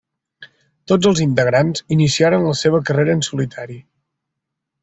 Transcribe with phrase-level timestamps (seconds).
[0.91, 3.81] Tots els integrants iniciaren la seva carrera en solitari.